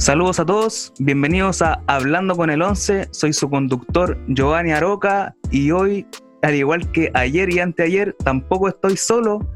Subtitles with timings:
[0.00, 3.08] Saludos a todos, bienvenidos a Hablando con el 11.
[3.10, 6.06] Soy su conductor Giovanni Aroca y hoy,
[6.40, 9.46] al igual que ayer y anteayer, tampoco estoy solo.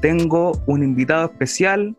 [0.00, 1.94] Tengo un invitado especial,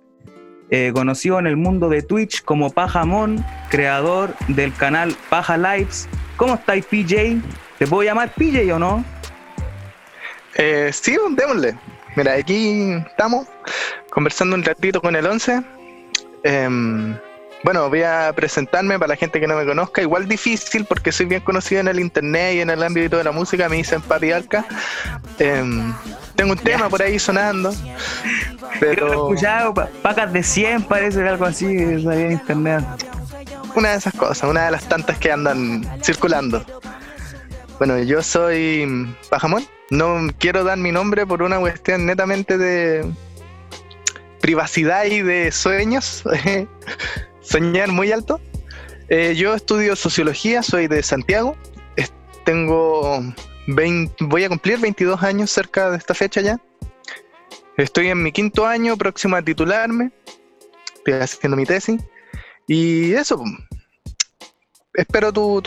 [0.71, 6.09] eh, conocido en el mundo de Twitch como Pajamón, creador del canal Paja Lives.
[6.35, 7.43] ¿Cómo estáis, PJ?
[7.77, 9.05] ¿Te puedo llamar PJ o no?
[10.55, 11.77] Eh, sí, démosle.
[12.15, 13.45] Mira, aquí estamos
[14.09, 15.61] conversando un ratito con el 11.
[16.43, 17.15] Em,
[17.63, 20.01] bueno, voy a presentarme para la gente que no me conozca.
[20.01, 23.31] Igual difícil porque soy bien conocido en el internet y en el ámbito de la
[23.31, 23.69] música.
[23.69, 24.65] Me dicen Papi Alca.
[25.39, 25.93] Em,
[26.35, 27.73] tengo un tema por ahí sonando.
[28.81, 29.07] Pero...
[29.07, 32.83] He escuchado pacas de 100, parece algo así, en internet.
[33.75, 36.65] Una de esas cosas, una de las tantas que andan circulando.
[37.77, 39.65] Bueno, yo soy Pajamón.
[39.89, 43.09] No quiero dar mi nombre por una cuestión netamente de
[44.41, 46.23] privacidad y de sueños.
[47.43, 48.41] Soñar muy alto.
[49.09, 51.55] Eh, yo estudio sociología, soy de Santiago.
[52.45, 53.21] tengo
[53.67, 56.59] 20, voy a cumplir 22 años cerca de esta fecha ya.
[57.77, 60.11] Estoy en mi quinto año, próximo a titularme.
[60.95, 62.01] Estoy haciendo mi tesis.
[62.67, 63.43] Y eso.
[64.93, 65.61] Espero tu,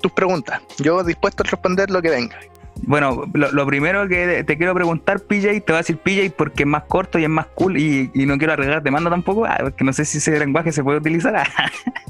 [0.00, 0.60] tus preguntas.
[0.78, 2.38] Yo dispuesto a responder lo que venga.
[2.82, 6.68] Bueno, lo, primero que te quiero preguntar, PJ, te voy a decir PJ porque es
[6.68, 9.92] más corto y es más cool y, no quiero arreglar demanda tampoco, ah, porque no
[9.92, 11.48] sé si ese lenguaje se puede utilizar.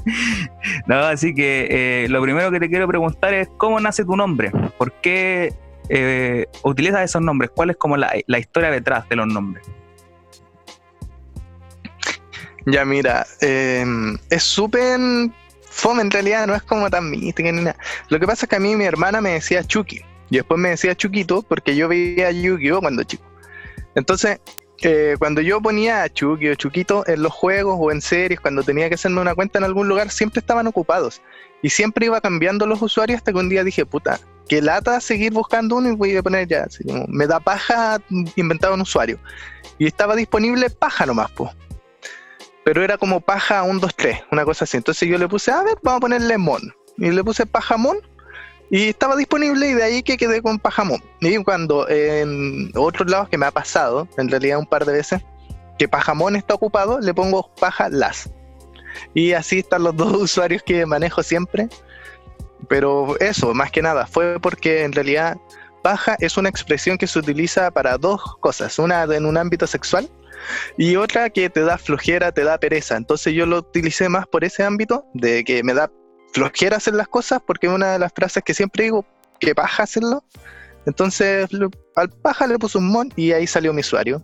[0.87, 1.67] no, así que
[2.03, 5.53] eh, lo primero que te quiero preguntar es cómo nace tu nombre, por qué
[5.89, 9.65] eh, utilizas esos nombres, cuál es como la, historia detrás de los nombres.
[12.65, 13.85] Ya mira, eh,
[14.29, 14.99] es súper
[15.69, 17.77] fome en realidad, no es como tan mística ni nada.
[18.09, 20.69] Lo que pasa es que a mí mi hermana me decía Chucky, y después me
[20.69, 23.23] decía Chuquito, porque yo veía Yu-Gi-Oh cuando chico.
[23.95, 24.39] Entonces,
[24.83, 28.89] eh, cuando yo ponía Chucky o Chuquito en los juegos o en series, cuando tenía
[28.89, 31.21] que hacerme una cuenta en algún lugar, siempre estaban ocupados.
[31.63, 35.33] Y siempre iba cambiando los usuarios hasta que un día dije, puta, qué lata seguir
[35.33, 36.67] buscando uno y voy a poner ya,
[37.07, 37.99] me da paja
[38.35, 39.17] inventar un usuario.
[39.79, 41.51] Y estaba disponible paja nomás, pues
[42.67, 44.75] pero era como paja 1, 2, 3, una cosa así.
[44.75, 46.75] Entonces yo le puse, a ver, vamos a ponerle mon.
[46.97, 47.99] Y le puse pajamón
[48.69, 51.01] y estaba disponible y de ahí que quedé con pajamón.
[51.21, 55.21] Y cuando en otros lados que me ha pasado, en realidad un par de veces,
[55.77, 58.29] que pajamón está ocupado, le pongo paja las.
[59.13, 61.69] Y así están los dos usuarios que manejo siempre.
[62.67, 65.37] Pero eso, más que nada, fue porque en realidad
[65.83, 68.77] paja es una expresión que se utiliza para dos cosas.
[68.79, 70.09] Una en un ámbito sexual
[70.77, 72.97] y otra que te da flojera, te da pereza.
[72.97, 75.89] Entonces yo lo utilicé más por ese ámbito, de que me da
[76.37, 79.05] flojera hacer las cosas, porque es una de las frases que siempre digo,
[79.39, 80.23] que paja hacerlo.
[80.85, 81.49] Entonces
[81.95, 84.23] al paja le puse un mon y ahí salió mi usuario.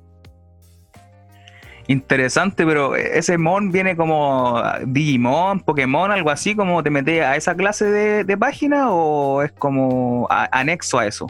[1.87, 7.55] Interesante, pero ese mon viene como Digimon, Pokémon, algo así, como te metes a esa
[7.55, 7.85] clase
[8.23, 11.27] de, página o es como anexo a eso?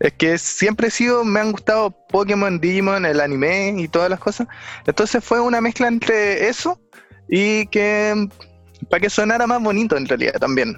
[0.00, 4.18] Es que siempre he sido, me han gustado Pokémon, Digimon, el anime y todas las
[4.18, 4.48] cosas.
[4.86, 6.80] Entonces fue una mezcla entre eso
[7.28, 8.28] y que
[8.90, 10.76] para que sonara más bonito en realidad también.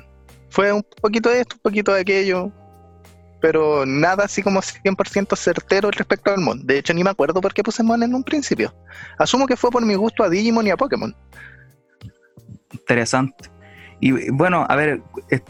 [0.50, 2.52] Fue un poquito de esto, un poquito de aquello,
[3.40, 6.64] pero nada así como 100% certero respecto al Mon.
[6.64, 8.74] De hecho, ni me acuerdo por qué puse Mon en un principio.
[9.18, 11.16] Asumo que fue por mi gusto a Digimon y a Pokémon.
[12.70, 13.50] Interesante.
[13.98, 15.00] Y bueno, a ver,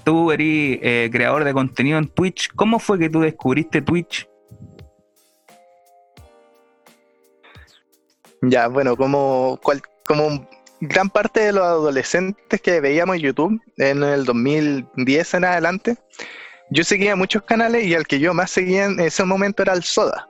[0.05, 2.51] tú eres eh, creador de contenido en Twitch.
[2.55, 4.29] ¿Cómo fue que tú descubriste Twitch?
[8.43, 9.59] Ya, bueno, como,
[10.07, 10.49] como
[10.85, 15.97] gran parte de los adolescentes que veíamos YouTube en el 2010 en adelante,
[16.71, 19.85] yo seguía muchos canales y el que yo más seguía en ese momento era el
[19.85, 20.29] Soda,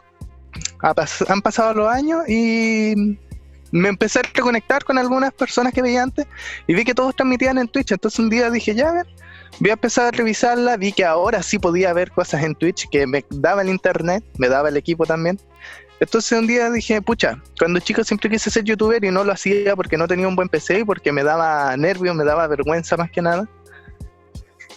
[1.27, 3.17] Han pasado los años y
[3.71, 6.25] me empecé a reconectar con algunas personas que veía antes
[6.65, 7.91] y vi que todos transmitían en Twitch.
[7.91, 9.07] Entonces un día dije, ya a ver,
[9.59, 13.05] voy a empezar a revisarla, vi que ahora sí podía ver cosas en Twitch que
[13.05, 15.39] me daba el internet, me daba el equipo también.
[15.99, 19.75] Entonces un día dije, pucha, cuando chico siempre quise ser youtuber y no lo hacía
[19.75, 23.09] porque no tenía un buen PC y porque me daba nervios, me daba vergüenza más
[23.11, 23.47] que nada.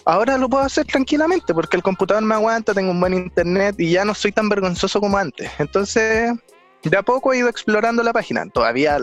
[0.05, 3.91] Ahora lo puedo hacer tranquilamente porque el computador me aguanta, tengo un buen internet y
[3.91, 5.51] ya no soy tan vergonzoso como antes.
[5.59, 6.31] Entonces,
[6.83, 8.47] de a poco he ido explorando la página.
[8.49, 8.99] Todavía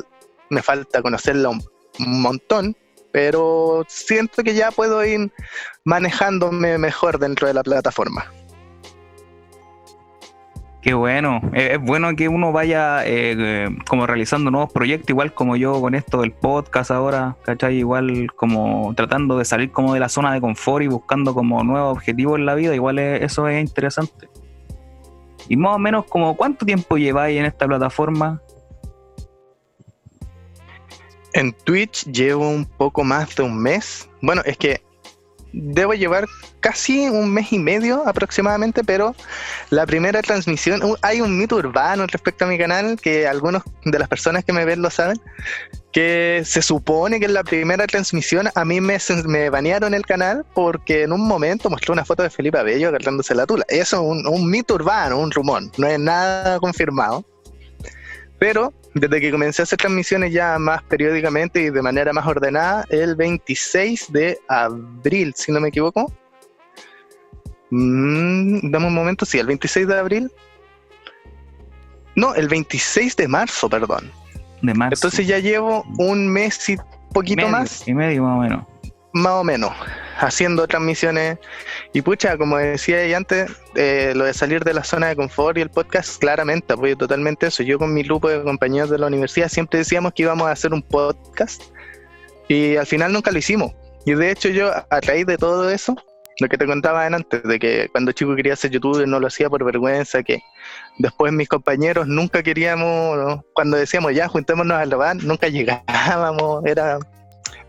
[0.48, 1.60] me falta conocerla un
[1.98, 2.76] montón,
[3.12, 5.30] pero siento que ya puedo ir
[5.84, 8.32] manejándome mejor dentro de la plataforma.
[10.86, 15.80] Qué bueno, es bueno que uno vaya eh, como realizando nuevos proyectos, igual como yo
[15.80, 17.78] con esto del podcast ahora, ¿cachai?
[17.78, 21.96] Igual como tratando de salir como de la zona de confort y buscando como nuevos
[21.96, 24.28] objetivos en la vida, igual eso es interesante.
[25.48, 28.40] Y más o menos como cuánto tiempo lleváis en esta plataforma?
[31.32, 34.08] En Twitch llevo un poco más de un mes.
[34.22, 34.85] Bueno, es que
[35.56, 36.26] debo llevar
[36.60, 39.14] casi un mes y medio aproximadamente, pero
[39.70, 44.08] la primera transmisión, hay un mito urbano respecto a mi canal que algunos de las
[44.08, 45.18] personas que me ven lo saben,
[45.92, 50.44] que se supone que en la primera transmisión a mí me, me banearon el canal
[50.54, 53.64] porque en un momento mostré una foto de Felipe Abello agarrándose la tula.
[53.68, 57.24] Eso es un, un mito urbano, un rumor, no es nada confirmado.
[58.38, 62.86] Pero desde que comencé a hacer transmisiones ya más periódicamente y de manera más ordenada,
[62.88, 66.10] el 26 de abril, si no me equivoco.
[67.70, 70.32] Mm, dame un momento, sí, el 26 de abril.
[72.14, 74.10] No, el 26 de marzo, perdón.
[74.62, 74.94] De marzo.
[74.94, 76.76] Entonces ya llevo un mes y
[77.12, 77.86] poquito más.
[77.86, 78.64] Y medio más o menos.
[79.16, 79.72] Más o menos
[80.18, 81.38] haciendo transmisiones.
[81.92, 85.60] Y pucha, como decía antes, eh, lo de salir de la zona de confort y
[85.60, 87.62] el podcast, claramente apoyo totalmente eso.
[87.62, 90.72] Yo con mi grupo de compañeros de la universidad siempre decíamos que íbamos a hacer
[90.72, 91.62] un podcast
[92.48, 93.72] y al final nunca lo hicimos.
[94.04, 95.96] Y de hecho yo, a raíz de todo eso,
[96.38, 99.48] lo que te contaba antes, de que cuando chico quería ser youtuber no lo hacía
[99.48, 100.40] por vergüenza, que
[100.98, 106.98] después mis compañeros nunca queríamos, cuando decíamos ya juntémonos a grabar, nunca llegábamos, era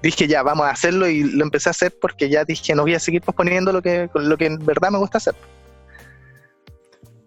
[0.08, 2.94] dije ya, vamos a hacerlo y lo empecé a hacer porque ya dije no voy
[2.94, 5.36] a seguir posponiendo lo que, lo que en verdad me gusta hacer.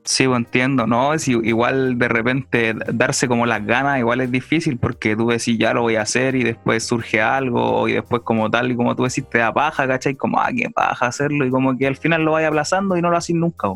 [0.02, 1.12] Sí, pues, entiendo, ¿no?
[1.12, 5.74] Es igual de repente darse como las ganas, igual es difícil porque tú decís ya
[5.74, 9.04] lo voy a hacer y después surge algo y después como tal y como tú
[9.04, 10.14] decís te da paja, ¿cachai?
[10.14, 13.10] Como, ah, qué paja hacerlo y como que al final lo vaya aplazando y no
[13.10, 13.68] lo haces nunca.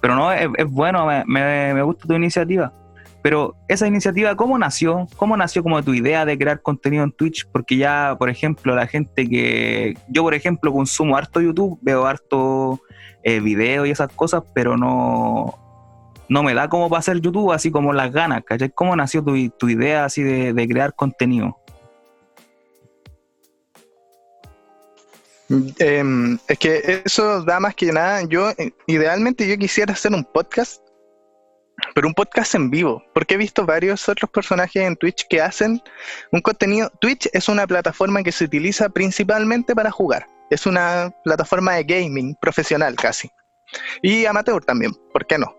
[0.00, 2.72] Pero no, es, bueno, me, me gusta tu iniciativa.
[3.22, 5.06] Pero esa iniciativa, ¿cómo nació?
[5.16, 7.46] ¿Cómo nació como tu idea de crear contenido en Twitch?
[7.52, 9.96] Porque ya, por ejemplo, la gente que...
[10.08, 12.80] Yo, por ejemplo, consumo harto YouTube, veo harto
[13.22, 15.54] eh, video y esas cosas, pero no,
[16.28, 18.70] no me da como para hacer YouTube así como las ganas, ¿cachai?
[18.70, 21.56] ¿Cómo nació tu, idea así de, crear contenido?
[25.78, 28.22] Em, es que eso da más que nada.
[28.22, 30.82] Yo, eh, idealmente, yo quisiera hacer un podcast
[31.94, 35.82] pero un podcast en vivo, porque he visto varios otros personajes en Twitch que hacen
[36.30, 36.90] un contenido.
[37.00, 40.26] Twitch es una plataforma que se utiliza principalmente para jugar.
[40.50, 43.30] Es una plataforma de gaming profesional casi.
[44.02, 45.56] Y amateur también, ¿por qué no?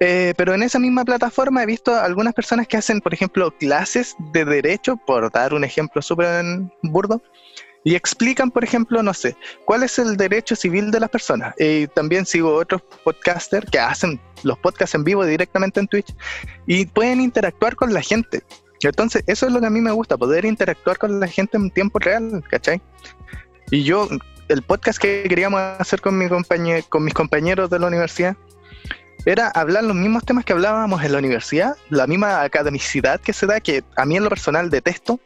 [0.00, 4.16] Eh, pero en esa misma plataforma he visto algunas personas que hacen, por ejemplo, clases
[4.32, 6.44] de derecho, por dar un ejemplo súper
[6.82, 7.22] burdo,
[7.84, 11.54] y explican, por ejemplo, no sé, cuál es el derecho civil de las personas.
[11.58, 16.14] Y también sigo otros podcasters que hacen los podcasts en vivo directamente en Twitch
[16.66, 18.42] y pueden interactuar con la gente.
[18.82, 21.70] Entonces, eso es lo que a mí me gusta, poder interactuar con la gente en
[21.70, 22.80] tiempo real, ¿cachai?
[23.70, 24.08] Y yo,
[24.48, 26.28] el podcast que queríamos hacer con, mi
[26.88, 28.36] con mis compañeros de la universidad
[29.24, 33.46] era hablar los mismos temas que hablábamos en la universidad, la misma academicidad que se
[33.46, 35.20] da, que a mí en lo personal detesto,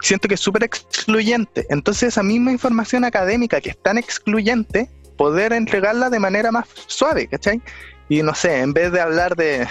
[0.00, 1.66] siento que es súper excluyente.
[1.70, 7.26] Entonces esa misma información académica que es tan excluyente, poder entregarla de manera más suave,
[7.26, 7.60] ¿cachai?
[8.08, 9.66] Y no sé, en vez de hablar de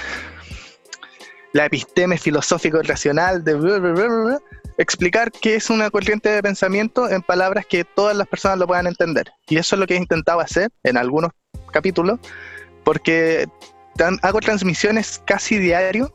[1.53, 4.39] la episteme filosófico racional, de
[4.77, 8.87] explicar qué es una corriente de pensamiento en palabras que todas las personas lo puedan
[8.87, 9.31] entender.
[9.47, 11.31] Y eso es lo que he intentado hacer en algunos
[11.71, 12.19] capítulos,
[12.83, 13.47] porque
[14.21, 16.13] hago transmisiones casi diario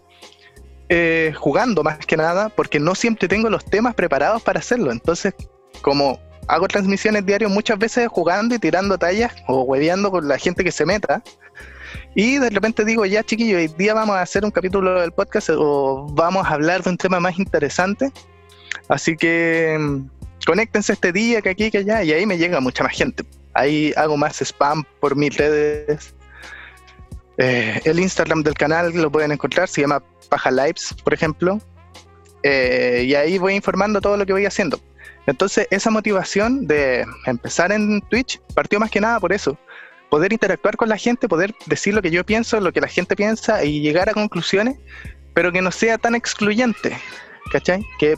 [0.92, 4.90] eh, jugando más que nada, porque no siempre tengo los temas preparados para hacerlo.
[4.90, 5.34] Entonces,
[5.82, 6.18] como
[6.48, 10.72] hago transmisiones diarias muchas veces jugando y tirando tallas o hueveando con la gente que
[10.72, 11.22] se meta.
[12.16, 15.50] Y de repente digo, ya chiquillo, hoy día vamos a hacer un capítulo del podcast
[15.52, 18.10] o vamos a hablar de un tema más interesante.
[18.88, 20.10] Así que mm,
[20.44, 23.22] conéctense este día que aquí, que allá, y ahí me llega mucha más gente.
[23.54, 26.14] Ahí hago más spam por mis redes.
[27.42, 31.58] Eh, el Instagram del canal lo pueden encontrar, se llama Paja Lives, por ejemplo.
[32.42, 34.78] Eh, y ahí voy informando todo lo que voy haciendo.
[35.26, 39.58] Entonces, esa motivación de empezar en Twitch partió más que nada por eso.
[40.10, 43.16] Poder interactuar con la gente, poder decir lo que yo pienso, lo que la gente
[43.16, 44.76] piensa y llegar a conclusiones,
[45.32, 46.94] pero que no sea tan excluyente.
[47.50, 47.82] ¿Cachai?
[47.98, 48.16] Que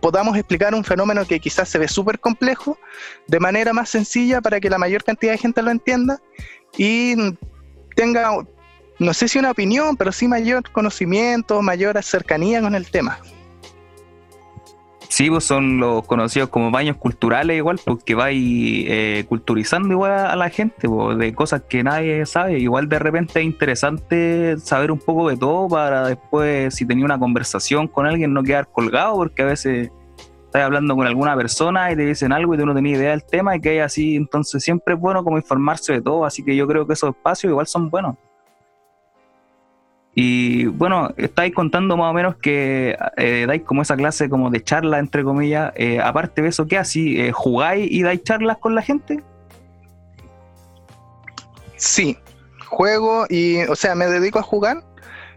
[0.00, 2.76] podamos explicar un fenómeno que quizás se ve súper complejo
[3.28, 6.20] de manera más sencilla para que la mayor cantidad de gente lo entienda
[6.76, 7.14] y
[7.94, 8.44] tenga
[8.98, 13.18] no sé si una opinión, pero sí mayor conocimiento, mayor cercanía con el tema.
[15.14, 20.34] Sí, pues son los conocidos como baños culturales igual, porque va eh, culturizando igual a,
[20.34, 22.58] la gente, pues, de cosas que nadie sabe.
[22.58, 27.16] Igual de repente es interesante saber un poco de todo para después, si tenía una
[27.16, 29.92] conversación con alguien, no quedar colgado, porque a veces
[30.46, 33.24] estás hablando con alguna persona y te dicen algo y tú no tenías idea del
[33.24, 36.56] tema y que hay así, entonces siempre es bueno como informarse de todo, así que
[36.56, 38.16] yo creo que esos espacios igual son buenos.
[40.14, 44.62] Y bueno, estáis contando más o menos que eh, dais como esa clase como de
[44.62, 45.72] charla, entre comillas.
[45.74, 47.20] Eh, aparte de eso, ¿qué así?
[47.20, 49.22] Eh, ¿Jugáis y dais charlas con la gente?
[51.76, 52.16] Sí,
[52.66, 54.84] juego y, o sea, me dedico a jugar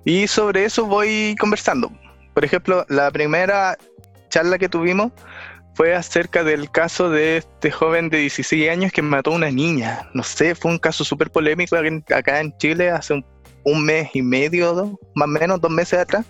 [0.06, 1.92] y sobre eso voy conversando.
[2.34, 3.78] Por ejemplo, la primera
[4.30, 5.12] charla que tuvimos
[5.74, 10.10] fue acerca del caso de este joven de 16 años que mató a una niña.
[10.14, 11.76] No sé, fue un caso súper polémico
[12.16, 13.26] acá en Chile hace un
[13.68, 16.26] un mes y medio, más o menos dos meses atrás.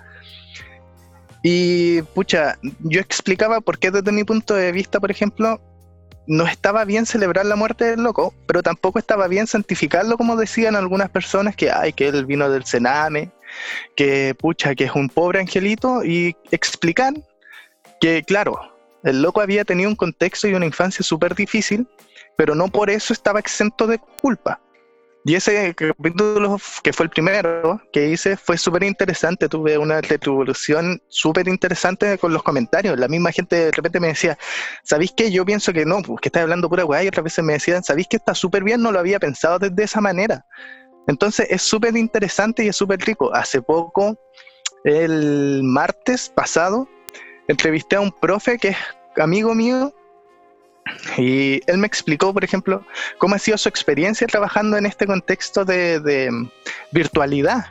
[1.43, 5.61] Y pucha, yo explicaba por qué desde mi punto de vista, por ejemplo,
[6.25, 10.75] no estaba bien celebrar la muerte del loco, pero tampoco estaba bien santificarlo, como decían
[10.75, 13.31] algunas personas, que ay, que él vino del cename,
[13.95, 17.13] que pucha, que es un pobre angelito, y explicar
[18.01, 18.59] que, claro,
[19.03, 21.87] el loco había tenido un contexto y una infancia súper difícil,
[22.35, 24.59] pero no por eso estaba exento de culpa.
[25.27, 29.49] Y ese capítulo, que fue el primero que hice, fue súper interesante.
[29.49, 32.97] Tuve una retribución súper interesante con los comentarios.
[32.97, 34.37] La misma gente de repente me decía,
[34.83, 35.29] ¿sabéis qué?
[35.29, 37.03] Yo pienso que no, pues, que estás hablando pura weá.
[37.03, 38.81] Y otras veces me decían, ¿sabéis que está súper bien?
[38.81, 40.45] No lo había pensado desde esa manera.
[41.07, 43.35] Entonces es súper interesante y es súper rico.
[43.35, 44.17] Hace poco,
[44.85, 46.87] el martes pasado,
[47.49, 48.77] entrevisté a un profe que es
[49.17, 49.93] amigo mío
[51.17, 52.85] y él me explicó, por ejemplo,
[53.17, 56.31] cómo ha sido su experiencia trabajando en este contexto de,
[56.91, 57.65] virtualidad.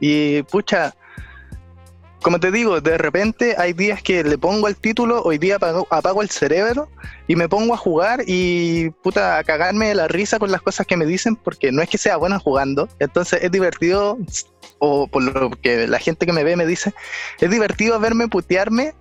[0.00, 0.94] Y pucha,
[2.22, 6.22] como te digo, de repente hay días que le pongo el título, hoy día apago,
[6.22, 6.88] el cerebro
[7.28, 10.86] y me pongo a jugar y puta, a cagarme de la risa con las cosas
[10.86, 14.18] que me dicen, porque no es que sea bueno jugando, entonces es divertido,
[14.78, 16.94] o por lo que la gente que me ve me dice,
[17.40, 18.94] es divertido verme putearme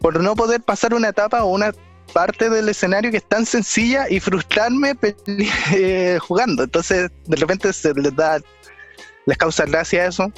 [0.00, 1.72] por no poder pasar una etapa o una
[2.12, 4.94] parte del escenario que es tan sencilla y frustrarme
[5.74, 6.64] eh, jugando.
[6.64, 8.38] Entonces, de repente se les da,
[9.26, 10.32] les causa gracia eso.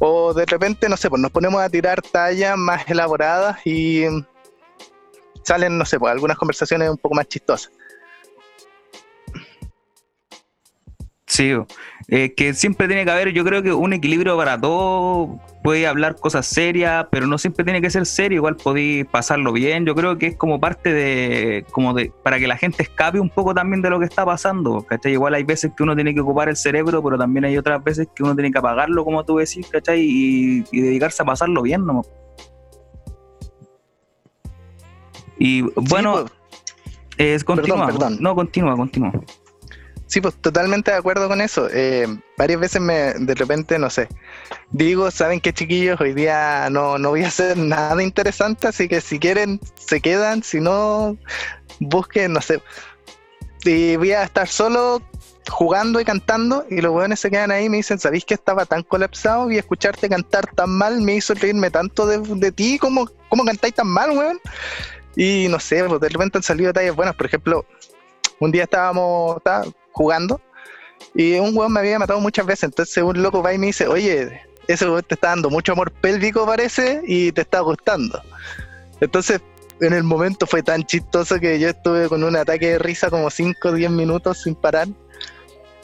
[0.00, 4.04] O de repente, no sé, pues nos ponemos a tirar tallas más elaboradas y
[5.42, 7.72] salen, no sé, pues algunas conversaciones un poco más chistosas.
[11.38, 11.52] Sí,
[12.08, 15.38] eh, que siempre tiene que haber, yo creo que un equilibrio para todo.
[15.62, 18.38] Puede hablar cosas serias, pero no siempre tiene que ser serio.
[18.38, 19.86] Igual podéis pasarlo bien.
[19.86, 23.30] Yo creo que es como parte de, como de, para que la gente escape un
[23.30, 24.82] poco también de lo que está pasando.
[24.82, 25.12] ¿Cachai?
[25.12, 28.08] Igual hay veces que uno tiene que ocupar el cerebro, pero también hay otras veces
[28.16, 30.00] que uno tiene que apagarlo, como tú decís, ¿cachai?
[30.00, 32.02] Y, dedicarse a pasarlo bien, ¿no?
[35.38, 36.24] Y bueno,
[37.16, 37.44] es pues.
[37.44, 37.92] continúa.
[38.18, 39.12] No, continúa, continúa.
[40.08, 41.68] Sí, pues totalmente de acuerdo con eso.
[41.70, 42.06] Eh,
[42.38, 44.08] varias veces me, de repente, no sé,
[44.70, 46.00] digo, ¿saben qué chiquillos?
[46.00, 50.42] Hoy día no, no voy a hacer nada interesante, así que si quieren, se quedan,
[50.42, 51.18] si no,
[51.78, 52.62] busquen, no sé.
[53.64, 55.02] Y voy a estar solo
[55.50, 58.64] jugando y cantando y los jóvenes se quedan ahí y me dicen, ¿sabéis que estaba
[58.64, 62.78] tan colapsado y escucharte cantar tan mal me hizo reírme tanto de, ti?
[62.78, 64.40] ¿Cómo, ¿Cómo cantáis tan mal, weón?
[65.16, 67.14] Y no sé, pues de repente han salido detalles buenos.
[67.14, 67.66] Por ejemplo,
[68.40, 69.42] un día estábamos,
[69.98, 70.40] jugando
[71.14, 72.64] y un weón me había matado muchas veces.
[72.64, 75.90] Entonces un loco va y me dice, oye, ese weón te está dando mucho amor
[75.90, 78.22] pélvico parece y te está gustando.
[79.00, 79.40] Entonces
[79.80, 83.28] en el momento fue tan chistoso que yo estuve con un ataque de risa como
[83.28, 84.88] 5 o 10 minutos sin parar.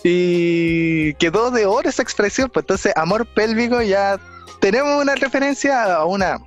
[0.04, 2.50] Y quedó de oro esa expresión.
[2.52, 4.20] Pues entonces, amor pélvico ya
[4.60, 6.38] tenemos una referencia a una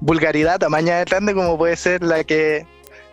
[0.00, 2.66] vulgaridad tamaña de grande como puede ser la que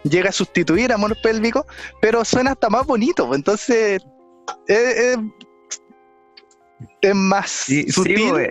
[0.09, 1.65] llega a sustituir amor pélvico,
[2.01, 4.01] pero suena hasta más bonito, pues, entonces
[4.67, 5.17] es,
[7.13, 8.29] más sutil.
[8.29, 8.49] Pues,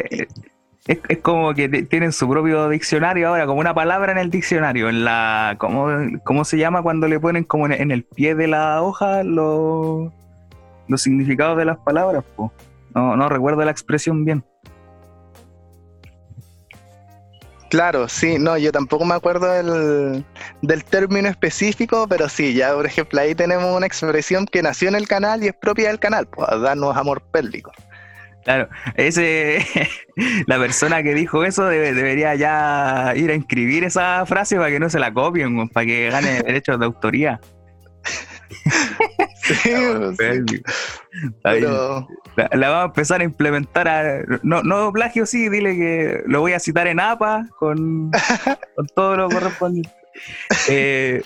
[0.87, 5.05] es, como que tienen su propio diccionario ahora, como una palabra en el diccionario, en
[5.05, 5.89] la ¿cómo,
[6.25, 10.13] cómo se llama cuando le ponen como en, el pie de la hoja los,
[10.87, 12.25] los significados de las palabras?
[12.95, 14.45] No, no recuerdo la expresión bien.
[17.69, 20.25] Claro, sí, no, yo tampoco me acuerdo del,
[20.63, 24.95] del, término específico, pero sí, ya por ejemplo ahí tenemos una expresión que nació en
[24.95, 27.73] el canal y es propia del canal, pues darnos amor pélvico.
[28.45, 29.67] Claro, ese,
[30.47, 34.89] la persona que dijo eso debería ya ir a inscribir esa frase para que no
[34.89, 37.41] se la copien, para que gane derechos de autoría.
[39.43, 39.71] sí,
[42.37, 44.27] la, vamos a empezar a implementar.
[44.43, 48.11] no, no plagio, sí, dile que lo voy a citar en APA con,
[48.77, 49.95] con todo lo correspondiente.
[50.69, 51.23] Eh,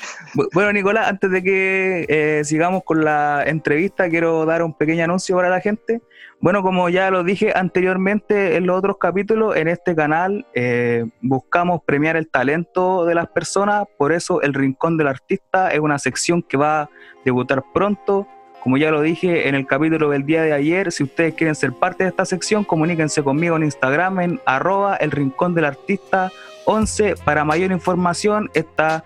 [0.53, 5.37] bueno, Nicolás, antes de que eh, sigamos con la entrevista, quiero dar un pequeño anuncio
[5.37, 6.01] para la gente.
[6.43, 11.83] Bueno, como ya lo dije anteriormente en los otros capítulos, en este canal eh, buscamos
[11.85, 16.43] premiar el talento de las personas, por eso el Rincón del Artista es una sección
[16.43, 16.91] que va a
[17.27, 18.27] debutar pronto.
[18.63, 21.75] Como ya lo dije en el capítulo del día de ayer, si ustedes quieren ser
[21.75, 26.33] parte de esta sección, comuníquense conmigo en Instagram en arroba el Rincón del Artista
[26.65, 27.17] 11.
[27.23, 29.05] Para mayor información, esta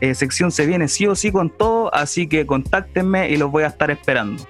[0.00, 3.64] eh, sección se viene sí o sí con todo, así que contáctenme y los voy
[3.64, 4.42] a estar esperando.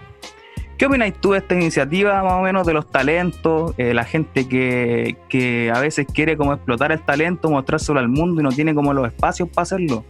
[0.76, 3.75] ¿Qué opináis tú de esta iniciativa, más o menos, de los talentos?
[3.79, 8.41] Eh, la gente que, que, a veces quiere como explotar el talento, mostrárselo al mundo
[8.41, 10.05] y no tiene como los espacios para hacerlo.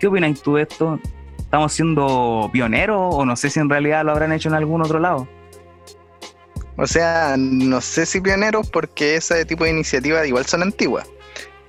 [0.00, 0.98] ¿Qué opináis tú de esto?
[1.38, 4.98] ¿Estamos siendo pioneros o no sé si en realidad lo habrán hecho en algún otro
[4.98, 5.28] lado?
[6.76, 11.08] O sea, no sé si pioneros porque ese tipo de iniciativas igual son antiguas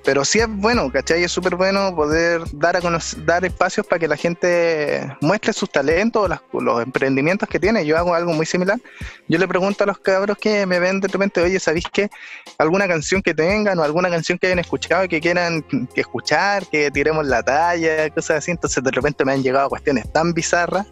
[0.07, 1.25] pero sí es bueno, ¿cachai?
[1.25, 6.31] Es súper bueno poder dar a dar espacios para que la gente muestre sus talentos,
[6.53, 7.85] los emprendimientos que tiene.
[7.85, 8.79] Yo hago algo muy similar.
[9.27, 12.09] Yo le pregunto a los cabros que me ven de repente, oye, ¿sabéis qué?
[12.57, 16.89] ¿Alguna canción que tengan o alguna canción que hayan escuchado y que quieran escuchar, que
[16.89, 18.51] tiremos la talla, cosas así?
[18.51, 20.87] Entonces de repente me han llegado cuestiones tan bizarras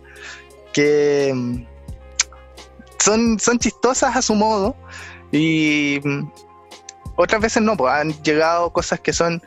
[0.74, 1.66] que mm,
[3.00, 4.76] son, son chistosas a su modo
[5.32, 6.24] y mm,
[7.16, 9.42] otras veces no, pues han llegado cosas que son...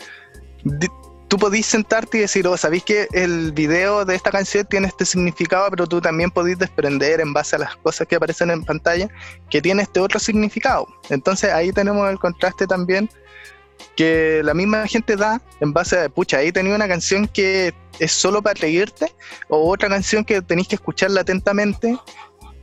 [1.28, 5.04] Tú podís sentarte y decir, oh, ¿sabéis que el video de esta canción tiene este
[5.04, 9.08] significado, pero tú también podís desprender en base a las cosas que aparecen en pantalla
[9.50, 10.86] que tiene este otro significado?
[11.10, 13.10] Entonces ahí tenemos el contraste también
[13.94, 18.12] que la misma gente da en base a, pucha, ahí tenía una canción que es
[18.12, 19.12] solo para reírte,
[19.48, 21.98] o otra canción que tenéis que escucharla atentamente,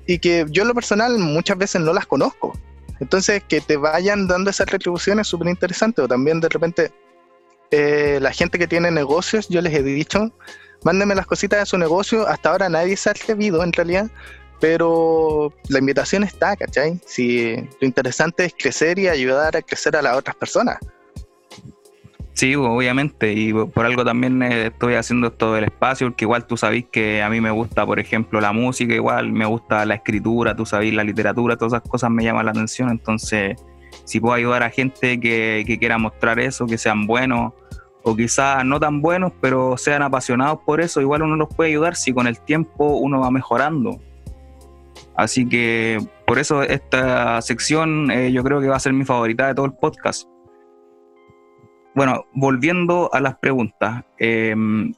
[0.07, 2.57] y que yo en lo personal muchas veces no las conozco.
[2.99, 6.01] Entonces, que te vayan dando esas retribuciones es súper interesante.
[6.01, 6.91] O también de repente,
[7.71, 10.31] eh, la gente que tiene negocios, yo les he dicho,
[10.83, 12.27] mándenme las cositas de su negocio.
[12.27, 14.09] Hasta ahora nadie se ha atrevido en realidad,
[14.59, 16.99] pero la invitación está, ¿cachai?
[17.05, 20.77] Si lo interesante es crecer y ayudar a crecer a las otras personas.
[22.35, 26.57] Sí, obviamente, y por algo también eh, estoy haciendo esto del espacio, porque igual tú
[26.57, 30.53] sabés que a mí me gusta, por ejemplo, la música, igual me gusta la escritura,
[30.53, 33.55] tú sabés, la literatura, todas esas cosas me llaman la atención, entonces
[34.03, 37.53] si puedo ayudar a gente que, que quiera mostrar eso, que sean buenos,
[38.03, 41.95] o quizás no tan buenos, pero sean apasionados por eso, igual uno los puede ayudar
[41.95, 44.01] si con el tiempo uno va mejorando.
[45.15, 49.47] Así que por eso esta sección eh, yo creo que va a ser mi favorita
[49.47, 50.27] de todo el podcast
[51.95, 54.93] bueno, volviendo a las preguntas, em,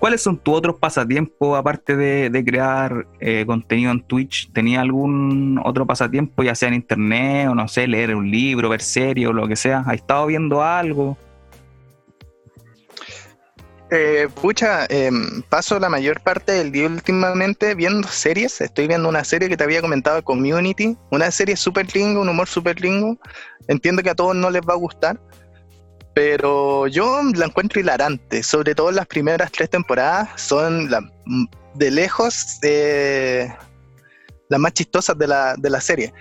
[0.00, 4.52] ¿cuáles son tus otros pasatiempos aparte de, crear eh, contenido en Twitch?
[4.52, 8.80] ¿Tenía algún otro pasatiempo, ya sea en internet o no sé, leer un libro, ver
[8.82, 9.84] series o lo que sea?
[9.86, 11.16] ¿Has estado viendo algo?
[13.94, 18.60] Eh, pucha, em, paso la mayor parte del día últimamente viendo series.
[18.62, 20.96] Estoy viendo una serie que te había comentado, Community.
[21.10, 23.18] Una serie súper lingo, un humor súper lingo.
[23.68, 25.20] Entiendo que a todos no les va a gustar,
[26.14, 30.90] pero yo la encuentro hilarante, sobre todo las primeras tres temporadas son
[31.74, 33.48] de lejos eh,
[34.48, 36.12] las más chistosas de la, de la serie.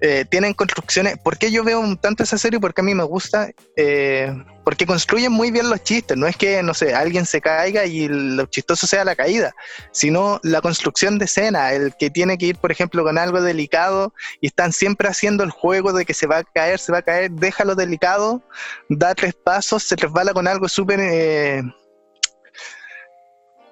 [0.00, 1.18] Eh, tienen construcciones.
[1.18, 2.58] ¿Por qué yo veo tanto esa serie?
[2.58, 3.50] Porque a mí me gusta.
[3.76, 4.32] Eh,
[4.64, 6.16] porque construyen muy bien los chistes.
[6.16, 9.52] No es que, no sé, alguien se caiga y lo chistoso sea la caída,
[9.92, 11.72] sino la construcción de escena.
[11.72, 15.50] El que tiene que ir, por ejemplo, con algo delicado y están siempre haciendo el
[15.50, 18.42] juego de que se va a caer, se va a caer, déjalo delicado,
[18.88, 21.00] da tres pasos, se resbala con algo súper.
[21.00, 21.62] Eh,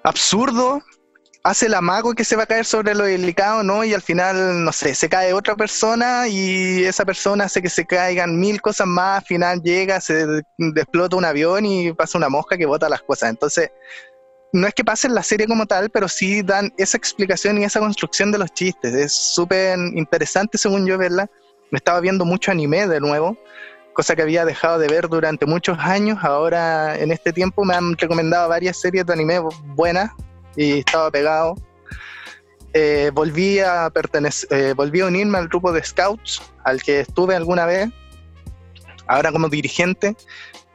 [0.03, 0.81] absurdo
[1.43, 3.83] hace el amago que se va a caer sobre lo delicado, ¿no?
[3.83, 7.85] Y al final, no sé, se cae otra persona y esa persona hace que se
[7.85, 10.25] caigan mil cosas más, al final llega, se
[10.75, 13.29] explota un avión y pasa una mosca que bota las cosas.
[13.29, 13.71] Entonces,
[14.51, 17.79] no es que pasen la serie como tal, pero sí dan esa explicación y esa
[17.79, 18.93] construcción de los chistes.
[18.93, 21.29] Es súper interesante según yo verla.
[21.71, 23.37] Me estaba viendo mucho anime de nuevo,
[23.93, 26.17] cosa que había dejado de ver durante muchos años.
[26.23, 29.39] Ahora, en este tiempo, me han recomendado varias series de anime
[29.75, 30.11] buenas,
[30.59, 31.55] y estaba pegado.
[32.73, 33.89] Eh, volví, a
[34.49, 37.89] eh, volví a unirme al grupo de scouts al que estuve alguna vez.
[39.07, 40.15] Ahora como dirigente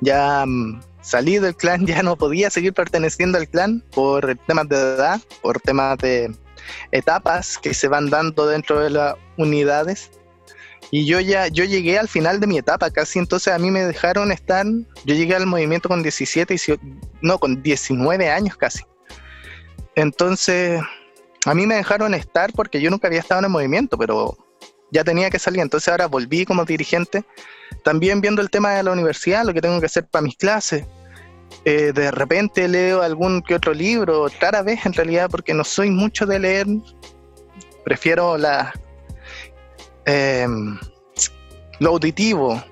[0.01, 4.77] ya mm, salí del clan, ya no podía seguir perteneciendo al clan por temas de
[4.77, 6.35] edad, por temas de
[6.91, 10.11] etapas que se van dando dentro de las unidades.
[10.91, 13.81] Y yo ya, yo llegué al final de mi etapa casi, entonces a mí me
[13.81, 14.65] dejaron estar,
[15.05, 16.57] yo llegué al movimiento con 17,
[17.21, 18.85] no, con 19 años casi.
[19.97, 20.81] Entonces,
[21.47, 24.37] a mí me dejaron estar porque yo nunca había estado en movimiento, pero
[24.91, 25.61] ya tenía que salir.
[25.61, 27.25] Entonces ahora volví como dirigente,
[27.83, 30.87] también viendo el tema de la universidad, lo que tengo que hacer para mis clases.
[31.65, 35.91] Eh, de repente leo algún que otro libro, rara vez en realidad, porque no soy
[35.91, 36.67] mucho de leer.
[37.85, 38.73] Prefiero la,
[40.07, 40.79] em,
[41.81, 42.63] lo auditivo,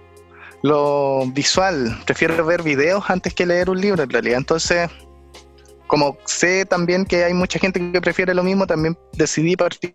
[0.63, 1.99] lo visual.
[2.07, 4.39] Prefiero ver videos antes que leer un libro en realidad.
[4.39, 4.89] Entonces,
[5.87, 9.95] como sé también que hay mucha gente que prefiere lo mismo, también decidí partir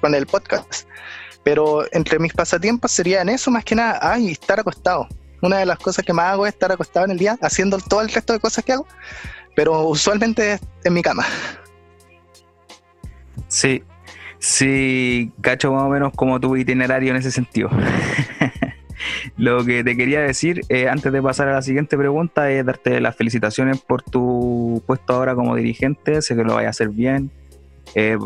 [0.00, 0.88] con el podcast.
[1.42, 5.08] Pero entre mis pasatiempos serían eso más que nada, ay, estar acostado.
[5.42, 8.00] Una de las cosas que más hago es estar acostado en el día, haciendo todo
[8.00, 8.86] el resto de cosas que hago,
[9.54, 11.26] pero usualmente en mi cama.
[13.48, 13.82] Sí,
[14.38, 17.68] sí, cacho más o menos como tu itinerario en ese sentido.
[19.36, 23.00] Lo que te quería decir, eh, antes de pasar a la siguiente pregunta, es darte
[23.00, 26.22] las felicitaciones por tu puesto ahora como dirigente.
[26.22, 27.30] Sé que lo vaya a hacer bien.
[27.94, 28.18] Eh,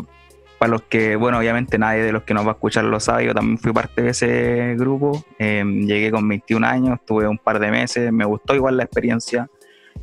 [0.59, 3.25] para los que, bueno, obviamente nadie de los que nos va a escuchar lo sabe,
[3.25, 5.23] yo también fui parte de ese grupo.
[5.39, 9.49] Eh, llegué con 21 años, tuve un par de meses, me gustó igual la experiencia.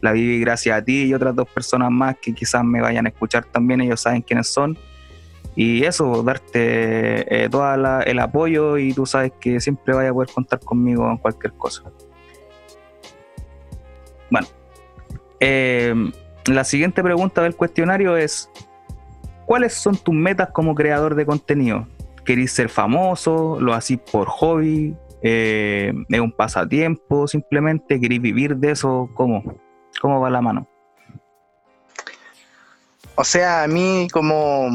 [0.01, 3.11] La viví gracias a ti y otras dos personas más que quizás me vayan a
[3.11, 4.79] escuchar también, ellos saben quiénes son.
[5.57, 7.65] Y eso, darte eh, todo
[8.05, 11.83] el apoyo y tú sabes que siempre vaya a poder contar conmigo en cualquier cosa.
[14.31, 14.47] Bueno,
[15.41, 15.95] eh,
[16.45, 18.51] la siguiente pregunta del cuestionario es,
[19.47, 21.89] ¿cuáles son tus metas como creador de contenido?
[22.27, 23.59] ¿Querís ser famoso?
[23.59, 24.95] ¿Lo hacís por hobby?
[25.23, 27.99] Eh, ¿Es un pasatiempo simplemente?
[27.99, 29.09] ¿Querís vivir de eso?
[29.15, 29.43] ¿Cómo?
[30.03, 30.69] ¿Cómo va la mano?
[33.15, 34.69] O sea, a mí como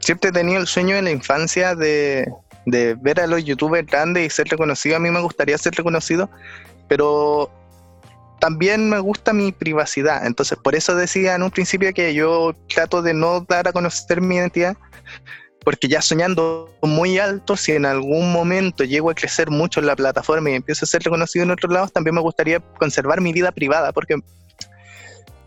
[0.00, 2.26] siempre he tenido el sueño en la infancia de,
[2.66, 4.96] ver a los youtubers grandes y ser reconocido.
[4.96, 6.30] A mí me gustaría ser reconocido,
[6.88, 7.50] pero
[8.40, 10.26] también me gusta mi privacidad.
[10.26, 14.20] Entonces, por eso decía en un principio que yo trato de no dar a conocer
[14.20, 14.76] mi identidad,
[15.62, 19.94] porque ya soñando muy alto, si en algún momento llego a crecer mucho en la
[19.96, 23.52] plataforma y empiezo a ser reconocido en otros lados, también me gustaría conservar mi vida
[23.52, 24.16] privada, porque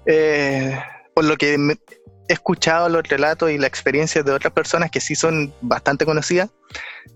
[0.06, 0.80] eh,
[1.16, 1.58] por lo que
[2.28, 6.50] he escuchado los relatos y la experiencia de otras personas que sí son bastante conocidas,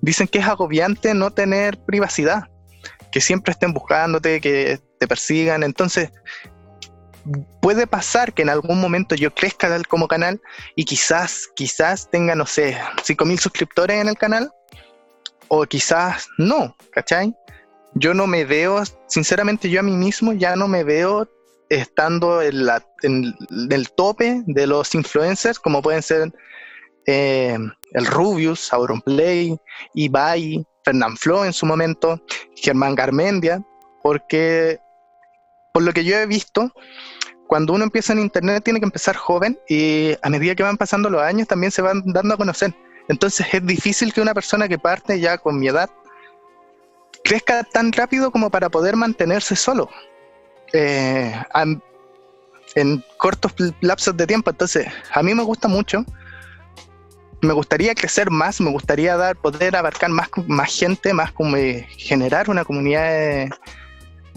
[0.02, 2.50] dicen que es agobiante no tener privacidad,
[3.12, 5.64] que siempre estén buscándote, que te persigan.
[5.64, 6.12] Entonces,
[7.62, 10.42] puede pasar que en algún momento yo crezca como canal
[10.76, 14.52] y quizás, quizás tenga, no sé, 5.000 suscriptores en el canal,
[15.50, 17.34] o quizás no, ¿cachai?
[17.94, 21.28] Yo no me veo, sinceramente yo a mí mismo ya no me veo
[21.70, 23.36] estando en, la, en,
[23.70, 26.34] el tope de los influencers, como pueden ser
[27.06, 27.58] eh,
[27.94, 29.58] el Rubius, Auronplay,
[29.94, 32.22] Ibai, Fernand Flo en su momento,
[32.56, 33.64] Germán Garmendia,
[34.04, 34.80] porque
[35.74, 36.72] por lo que yo he visto,
[37.48, 41.10] cuando uno empieza en internet tiene que empezar joven y a medida que van pasando
[41.10, 42.74] los años también se van dando a conocer.
[43.10, 45.90] Entonces es difícil que una persona que parte ya con mi edad
[47.24, 49.90] crezca tan rápido como para poder mantenerse solo.
[50.74, 51.34] Eh,
[52.76, 54.50] en cortos lapsos de tiempo.
[54.50, 56.06] Entonces, a mí me gusta mucho.
[57.42, 61.88] Me gustaría crecer más, me gustaría dar, poder abarcar más, más gente, más como eh,
[61.98, 63.50] generar una comunidad de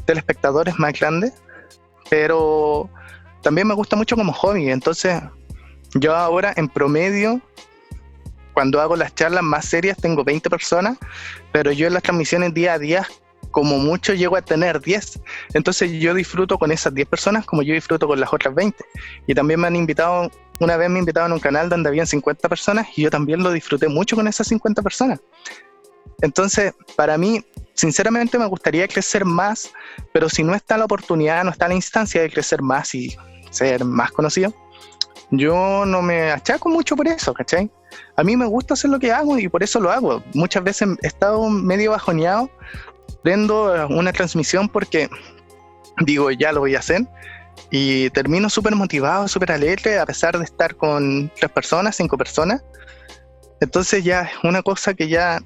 [0.04, 1.32] telespectadores más grande.
[2.08, 2.90] Pero
[3.42, 4.70] también me gusta mucho como hobby.
[4.70, 5.20] Entonces,
[5.94, 7.40] yo ahora en promedio,
[8.52, 10.98] cuando hago las charlas más serias, tengo 20 personas,
[11.52, 13.06] pero yo en las transmisiones día a día
[13.50, 15.20] como mucho llego a tener 10.
[15.54, 18.76] Entonces yo disfruto con esas 10 personas como yo disfruto con las otras 20.
[19.26, 22.48] Y también me han invitado, una vez me invitaron a un canal donde habían 50
[22.48, 25.20] personas y yo también lo disfruté mucho con esas 50 personas.
[26.22, 29.70] Entonces, para mí, sinceramente me gustaría crecer más,
[30.12, 33.16] pero si no está la oportunidad, no está la instancia de crecer más y
[33.50, 34.54] ser más conocido,
[35.30, 37.70] yo no me achaco mucho por eso, ¿cachai?
[38.16, 40.22] A mí me gusta hacer lo que hago y por eso lo hago.
[40.34, 42.50] Muchas veces he estado medio bajoneado
[43.22, 45.08] prendo una transmisión porque
[46.04, 47.02] digo, ya lo voy a hacer.
[47.70, 52.62] Y termino súper motivado, súper alegre, a pesar de estar con tres personas, cinco personas.
[53.60, 55.40] Entonces ya es una cosa que ya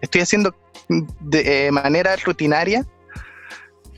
[0.00, 0.54] estoy haciendo
[1.20, 2.86] de eh, manera rutinaria,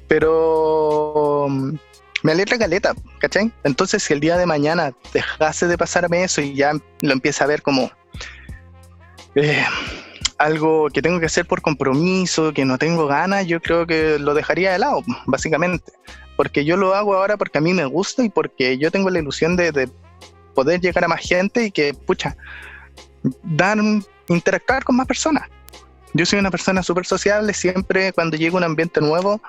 [0.08, 1.74] pero mm,
[2.22, 3.52] me alegra caleta, ¿cachai?
[3.62, 7.48] Entonces si el día de mañana dejase de pasarme eso y ya lo empieza a
[7.48, 7.90] ver como...
[9.36, 9.64] Eh,
[10.38, 14.34] algo que tengo que hacer por compromiso, que no tengo ganas, yo creo que lo
[14.34, 15.92] dejaría de lado, básicamente.
[16.36, 19.20] Porque yo lo hago ahora porque a mí me gusta y porque yo tengo la
[19.20, 19.88] ilusión de,
[20.54, 22.36] poder llegar a más gente y que, pucha,
[23.42, 23.76] dar,
[24.28, 25.48] interactuar con más personas.
[26.12, 29.40] Yo soy una persona súper sociable, siempre cuando llego a un ambiente nuevo,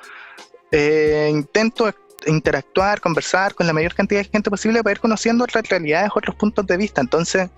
[0.72, 1.94] eh, intento
[2.26, 6.36] interactuar, conversar con la mayor cantidad de gente posible para ir conociendo otras realidades, otros
[6.36, 7.02] puntos de vista.
[7.02, 7.50] Entonces,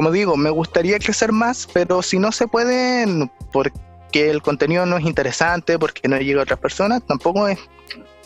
[0.00, 4.96] como digo, me gustaría crecer más, pero si no se puede, porque el contenido no
[4.96, 7.58] es interesante, porque no llega a otras personas, tampoco es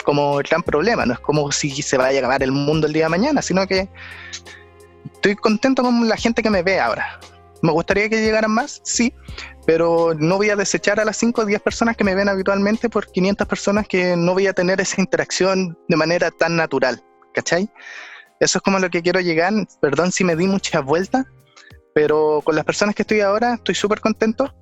[0.05, 2.93] como el gran problema, no es como si se vaya a acabar el mundo el
[2.93, 3.89] día de mañana, sino que
[5.15, 7.19] estoy contento con la gente que me ve ahora.
[7.61, 8.81] ¿Me gustaría que llegaran más?
[8.85, 9.13] Sí,
[9.67, 12.89] pero no voy a desechar a las 5 o 10 personas que me ven habitualmente
[12.89, 17.03] por 500 personas que no voy a tener esa interacción de manera tan natural,
[17.35, 17.69] ¿cachai?
[18.39, 21.27] Eso es como lo que quiero llegar, perdón si me di muchas vueltas,
[21.95, 24.55] pero con las personas que estoy ahora estoy súper contento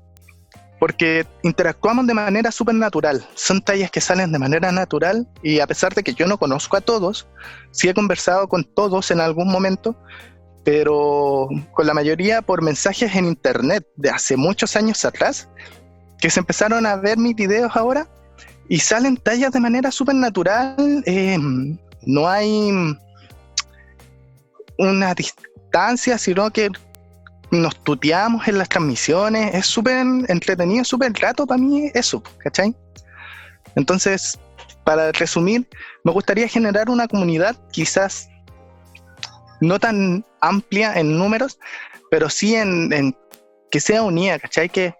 [0.79, 3.25] porque interactuamos de manera súper natural.
[3.35, 6.77] Son tallas que salen de manera natural y a pesar de que yo no conozco
[6.77, 7.29] a todos,
[7.71, 9.97] sí he conversado con todos en algún momento
[10.65, 15.49] pero con la mayoría por mensajes en internet de hace muchos años atrás,
[16.19, 18.09] que se empezaron a ver mis videos ahora
[18.69, 21.03] y salen tallas de manera súper natural.
[21.07, 21.39] Eh,
[22.03, 22.97] no hay
[24.79, 26.69] una distancia, sino que
[27.53, 29.55] nos tuteamos en las transmisiones.
[29.55, 32.75] Es súper entretenido, súper rato para mí eso, ¿cachai?
[33.77, 34.39] Entonces,
[34.85, 35.69] para resumir,
[36.03, 38.29] me gustaría generar una comunidad quizás
[39.61, 41.59] no tan amplia en números,
[42.11, 43.17] pero sí en,
[43.71, 44.69] que sea unida, ¿cachai?
[44.69, 44.95] Que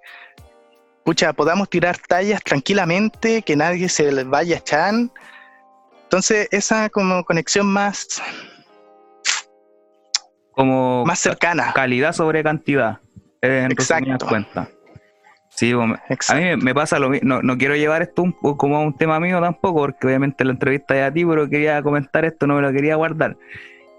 [1.05, 4.95] pucha, podamos tirar tallas tranquilamente, que nadie se vaya a echar.
[6.05, 8.23] Entonces, esa como conexión más
[10.53, 11.73] como más cercana.
[11.75, 12.99] Calidad sobre cantidad.
[13.41, 14.27] En Exacto.
[14.27, 14.69] Cuenta.
[15.49, 17.43] Sí, a mí me pasa lo mismo.
[17.43, 21.11] No, quiero llevar esto un, como un tema mío tampoco, porque obviamente la entrevista es
[21.11, 23.37] a ti, pero quería comentar esto, no me lo quería guardar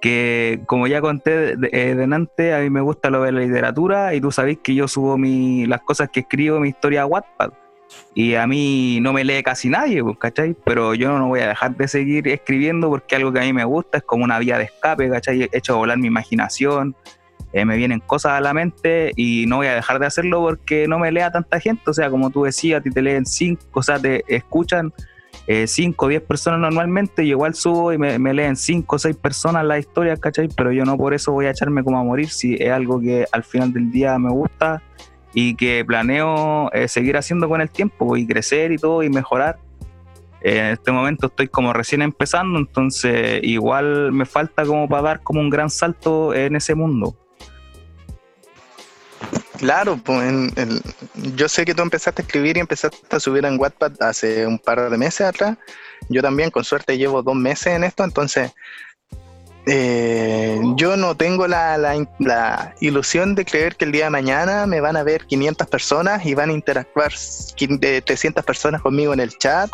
[0.03, 4.13] que como ya conté de, eh, delante, a mí me gusta lo de la literatura
[4.13, 7.53] y tú sabés que yo subo mi, las cosas que escribo, mi historia a Wattpad.
[8.15, 10.55] Y a mí no me lee casi nadie, pues, ¿cachai?
[10.65, 13.65] Pero yo no voy a dejar de seguir escribiendo porque algo que a mí me
[13.65, 15.43] gusta es como una vía de escape, ¿cachai?
[15.43, 16.95] He hecho volar mi imaginación,
[17.53, 20.87] eh, me vienen cosas a la mente y no voy a dejar de hacerlo porque
[20.87, 21.83] no me lea tanta gente.
[21.87, 24.93] O sea, como tú decías, a ti te leen cinco, o sea, te escuchan
[25.65, 29.65] 5 o 10 personas normalmente, y igual subo y me, leen 5 o 6 personas
[29.65, 30.47] la historia, ¿cachai?
[30.55, 33.25] Pero yo no por eso voy a echarme como a morir si es algo que
[33.31, 34.81] al final del día me gusta
[35.33, 39.57] y que planeo eh, seguir haciendo con el tiempo y crecer y todo y mejorar.
[40.41, 45.39] en este momento estoy como recién empezando, entonces igual me falta como para dar como
[45.39, 47.15] un gran salto en ese mundo.
[49.57, 50.51] Claro, pues
[51.35, 54.59] yo sé que tú empezaste a escribir y empezaste a subir en Wattpad hace un
[54.59, 55.57] par de meses atrás.
[56.09, 58.51] Yo también, con suerte, llevo dos meses en esto, entonces
[59.65, 64.81] eh, yo no tengo la, la, ilusión de creer que el día de mañana me
[64.81, 67.13] van a ver 500 personas y van a interactuar
[68.05, 69.71] 300 personas conmigo en el chat.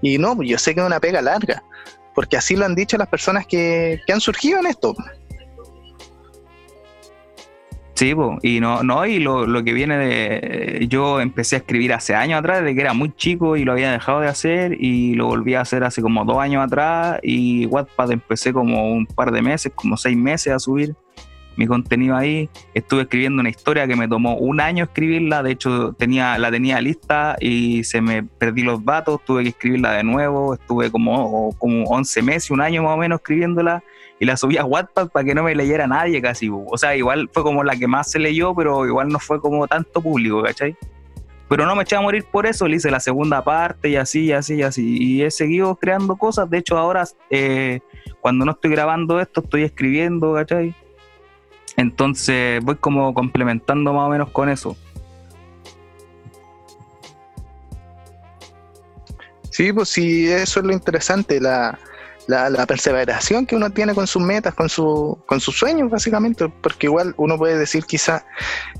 [0.00, 1.62] Y no, yo sé que es una pega larga,
[2.14, 4.94] porque así lo han dicho las personas que, que han surgido en esto.
[7.96, 10.86] Sí, y no, no, y lo, lo, que viene de.
[10.86, 13.90] Yo empecé a escribir hace años atrás, desde que era muy chico y lo había
[13.90, 18.12] dejado de hacer, y lo volví a hacer hace como dos años atrás, y Wattpad
[18.12, 20.94] empecé como un par de meses, como seis meses a subir
[21.56, 22.48] mi contenido ahí.
[22.74, 26.80] Estuve escribiendo una historia que me tomó un año escribirla, de hecho tenía, la tenía
[26.80, 31.84] lista y se me perdí los datos, tuve que escribirla de nuevo, estuve como, como
[31.84, 33.82] 11 meses, un año más o menos escribiéndola
[34.18, 36.50] y la subí a Wattpad para que no me leyera nadie casi.
[36.50, 39.66] O sea, igual fue como la que más se leyó, pero igual no fue como
[39.66, 40.76] tanto público, ¿cachai?
[41.48, 44.24] Pero no me eché a morir por eso, le hice la segunda parte y así,
[44.24, 44.96] y así, y así.
[44.98, 46.50] Y he seguido creando cosas.
[46.50, 47.80] De hecho, ahora, eh,
[48.20, 50.74] cuando no estoy grabando esto, estoy escribiendo, ¿cachai?
[51.76, 54.76] Entonces voy como complementando más o menos con eso.
[59.50, 61.78] Sí, pues sí, eso es lo interesante, la,
[62.26, 66.88] la, perseveración que uno tiene con sus metas, con, su, con sus sueños, básicamente, porque
[66.88, 68.26] igual uno puede decir quizá,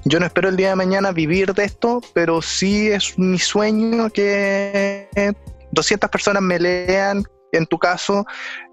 [0.05, 4.11] yo no espero el día de mañana vivir de esto, pero sí es mi sueño
[4.11, 5.09] que
[5.73, 8.27] 200 personas me lean, en tu caso,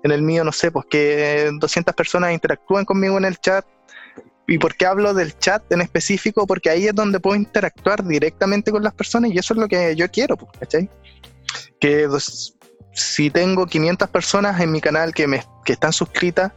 [0.04, 3.66] en el mío, no sé, pues que 200 personas interactúen conmigo en el chat,
[4.48, 6.46] ¿Y por qué hablo del chat en específico?
[6.46, 9.96] Porque ahí es donde puedo interactuar directamente con las personas y eso es lo que
[9.96, 10.90] yo quiero, ¿cachai?
[11.80, 12.08] Que
[12.94, 16.52] si tengo 500 personas en mi canal que, me, que están suscritas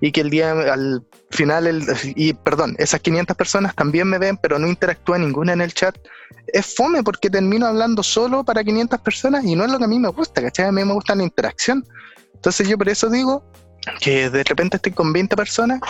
[0.00, 4.36] y que el día al final, el, y perdón, esas 500 personas también me ven,
[4.36, 5.96] pero no interactúa ninguna en el chat,
[6.46, 9.88] es fome porque termino hablando solo para 500 personas y no es lo que a
[9.88, 10.66] mí me gusta, ¿cachai?
[10.66, 11.84] A mí me gusta la interacción.
[12.34, 13.44] Entonces yo por eso digo
[14.00, 15.80] que de repente estoy con 20 personas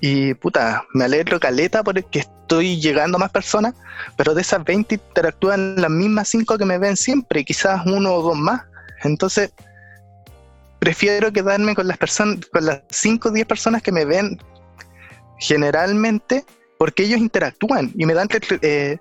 [0.00, 3.74] y puta, me alegro caleta porque estoy llegando más personas,
[4.16, 8.22] pero de esas 20 interactúan las mismas 5 que me ven siempre, quizás uno o
[8.22, 8.62] dos más.
[9.02, 9.52] Entonces,
[10.78, 14.38] prefiero quedarme con las personas, con las 5 o 10 personas que me ven
[15.38, 16.44] generalmente,
[16.78, 18.28] porque ellos interactúan y me dan
[18.62, 18.98] eh,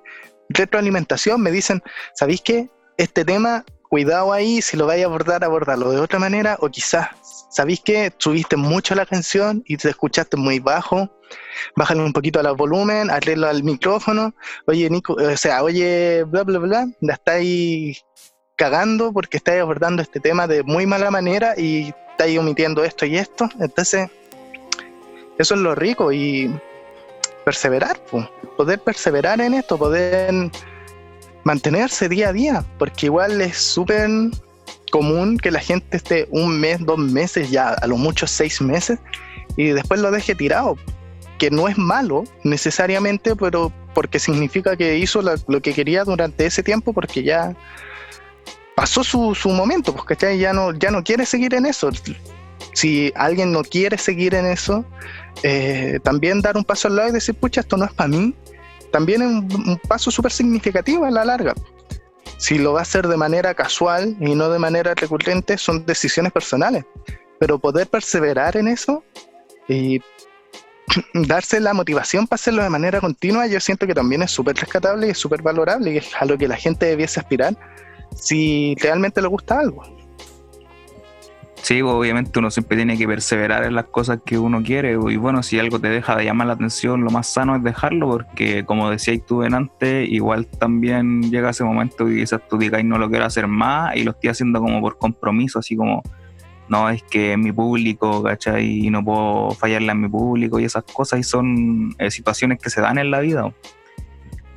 [0.49, 1.81] retroalimentación, me dicen,
[2.13, 2.69] ¿sabéis qué?
[2.97, 7.09] Este tema, cuidado ahí, si lo vais a abordar, abordarlo de otra manera, o quizás,
[7.53, 8.11] ¿sabéis qué?
[8.17, 11.09] Subiste mucho la canción y te escuchaste muy bajo,
[11.75, 14.33] bájale un poquito al volumen, arreglo al micrófono,
[14.65, 18.03] oye, Nico, o sea, oye, bla, bla, bla, la estáis
[18.55, 23.17] cagando porque estáis abordando este tema de muy mala manera y estáis omitiendo esto y
[23.17, 23.47] esto.
[23.59, 24.09] Entonces,
[25.37, 26.59] eso es lo rico y
[27.45, 27.99] perseverar,
[28.57, 30.49] poder perseverar en esto, poder
[31.43, 34.09] mantenerse día a día, porque igual es súper
[34.93, 38.99] común que la gente esté un mes, dos meses, ya a lo mucho seis meses,
[39.57, 40.77] y después lo deje tirado,
[41.39, 46.61] que no es malo necesariamente, pero porque significa que hizo lo que quería durante ese
[46.61, 47.55] tiempo, porque ya
[48.75, 51.89] pasó su, su momento, pues, Ya no, ya no quiere seguir en eso.
[52.73, 54.85] Si alguien no quiere seguir en eso,
[55.41, 58.35] eh, también dar un paso al lado y decir, pucha, esto no es para mí,
[58.91, 61.55] también es un, paso súper significativo a la larga.
[62.43, 66.33] Si lo va a hacer de manera casual y no de manera recurrente, son decisiones
[66.33, 66.83] personales.
[67.39, 69.01] Pero poder perseverar en eso
[69.69, 70.01] y
[71.13, 75.07] darse la motivación para hacerlo de manera continua, yo siento que también es súper rescatable
[75.07, 77.55] y es súper valorable y es a lo que la gente debiese aspirar
[78.13, 79.81] si realmente le gusta algo.
[81.63, 84.97] Sí, pues, obviamente uno siempre tiene que perseverar en las cosas que uno quiere.
[84.99, 87.63] Pues, y bueno, si algo te deja de llamar la atención, lo más sano es
[87.63, 92.83] dejarlo, porque como decías tú antes, igual también llega ese momento que quizás tú digas,
[92.83, 96.03] no lo quiero hacer más, y lo estoy haciendo como por compromiso, así como,
[96.67, 98.85] no, es que es mi público, ¿cachai?
[98.85, 102.69] Y no puedo fallarle a mi público y esas cosas, y son eh, situaciones que
[102.69, 103.53] se dan en la vida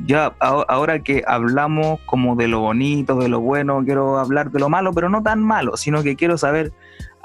[0.05, 4.69] ya ahora que hablamos como de lo bonito, de lo bueno, quiero hablar de lo
[4.69, 6.73] malo, pero no tan malo, sino que quiero saber,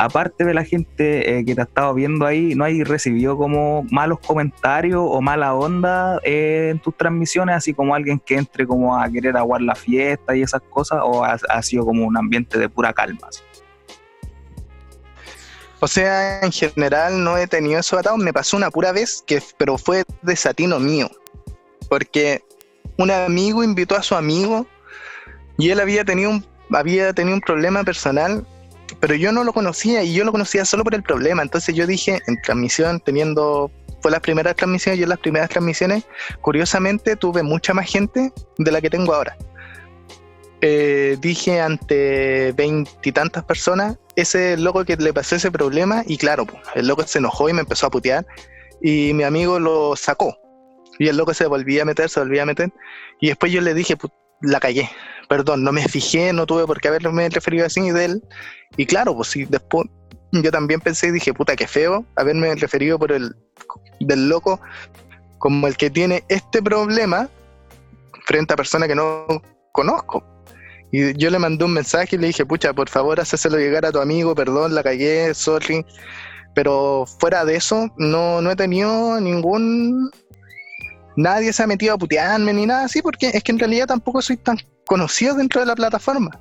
[0.04, 3.84] aparte de la gente eh, que te ha estado viendo ahí, ¿no hay recibido como
[3.92, 8.98] malos comentarios o mala onda eh, en tus transmisiones, así como alguien que entre como
[8.98, 12.68] a querer aguar la fiesta y esas cosas, o ha, sido como un ambiente de
[12.68, 13.28] pura calma?
[15.80, 19.40] O sea, en general no he tenido eso atado, me pasó una pura vez, que,
[19.58, 21.12] pero fue desatino mío.
[21.90, 22.44] Porque
[22.98, 24.66] un amigo invitó a su amigo
[25.60, 28.48] y él había tenido un, había tenido un problema personal,
[28.99, 31.41] pero yo no lo conocía y yo lo conocía solo por el problema.
[31.41, 36.04] Entonces yo dije, en transmisión, teniendo, fue las primeras transmisiones, yo en las primeras transmisiones,
[36.41, 39.38] curiosamente tuve mucha más gente de la que tengo ahora.
[40.62, 46.88] Eh, dije ante veintitantas personas, ese loco que le pasó ese problema, y claro, el
[46.88, 48.25] loco se enojó y me empezó a putear,
[48.82, 50.38] y mi amigo lo sacó.
[50.99, 52.71] Y el loco se volvía a meter, se volvía a meter.
[53.19, 53.97] Y después yo le dije,
[54.41, 54.89] la callé.
[55.30, 58.23] Perdón, no me fijé, no tuve por qué haberme referido así de él.
[58.78, 59.88] Y claro, pues sí, después
[60.32, 63.36] yo también pensé y dije, puta, qué feo haberme referido por el
[64.00, 64.60] del loco
[65.38, 67.30] como el que tiene este problema
[68.26, 69.26] frente a personas que no
[69.72, 70.24] conozco.
[70.92, 73.92] Y yo le mandé un mensaje y le dije, pucha, por favor, hacéselo llegar a
[73.92, 75.86] tu amigo, perdón, la cagué, sorry.
[76.54, 80.12] Pero fuera de eso, no, no he tenido ningún
[81.16, 84.22] nadie se ha metido a putearme ni nada así, porque es que en realidad tampoco
[84.22, 84.58] soy tan
[84.91, 86.38] conocido dentro de la plataforma.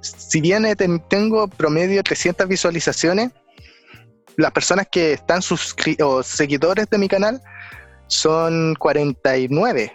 [0.00, 0.66] Si bien
[1.08, 3.30] tengo promedio de 300 visualizaciones,
[4.36, 5.40] las personas que están
[6.02, 7.40] o seguidores de mi canal
[8.08, 9.94] son 49.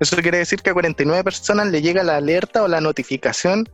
[0.00, 3.68] Eso quiere decir que a 49 personas le llega la alerta o la notificación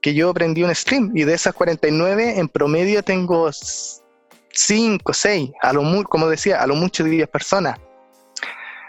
[0.00, 5.72] que yo prendí un stream y de esas 49 en promedio tengo 5, 6, a
[5.74, 7.78] lo como decía, a lo mucho 10 personas.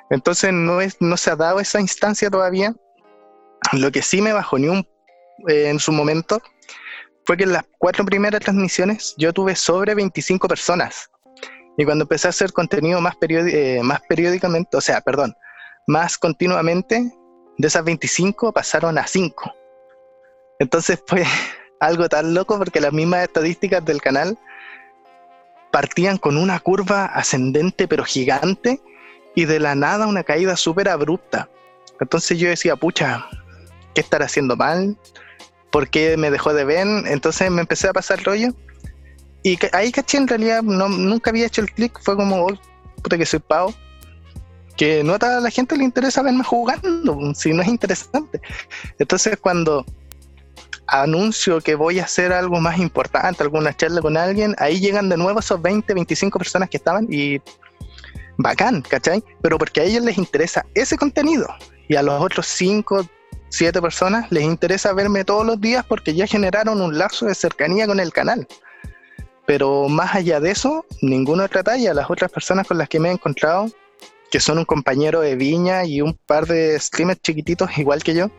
[0.09, 2.73] Entonces no, es, no se ha dado esa instancia todavía.
[3.73, 4.87] Lo que sí me bajó ni un,
[5.47, 6.41] eh, en su momento
[7.25, 11.09] fue que en las cuatro primeras transmisiones yo tuve sobre 25 personas.
[11.77, 15.35] Y cuando empecé a hacer contenido más, eh, más periódicamente, o sea, perdón,
[15.87, 17.13] más continuamente,
[17.57, 19.53] de esas 25 pasaron a 5.
[20.59, 21.23] Entonces fue
[21.79, 24.37] algo tan loco porque las mismas estadísticas del canal
[25.71, 28.81] partían con una curva ascendente pero gigante
[29.35, 31.49] y de la nada una caída súper abrupta.
[31.99, 33.27] Entonces yo decía, pucha,
[33.99, 34.97] ¿qué estará haciendo mal?
[35.71, 36.87] ¿Por qué me dejó de ver?
[37.07, 38.53] Entonces me empecé a pasar rollo.
[39.43, 42.57] Y ahí caché, en realidad no, nunca había hecho el clic, fue como, oh,
[43.03, 43.73] puta que soy pavo.
[44.77, 48.39] Que no a la gente le interesa verme jugando, si no es interesante.
[48.99, 49.85] Entonces cuando
[50.87, 55.17] anuncio que voy a hacer algo más importante, alguna charla con alguien, ahí llegan de
[55.17, 57.41] nuevo esos 20, 25 personas que estaban y
[58.37, 59.21] bacán, ¿cachai?
[59.41, 61.47] Pero porque a ellos les interesa ese contenido
[61.89, 63.05] y a los otros cinco,
[63.49, 67.87] siete personas les interesa verme todos los días porque ya generaron un lazo de cercanía
[67.87, 68.47] con el canal.
[69.45, 71.93] Pero más allá de eso, ninguna otra talla.
[71.93, 73.69] Las otras personas con las que me he encontrado,
[74.29, 78.29] que son un compañero de viña y un par de streamers chiquititos igual que yo,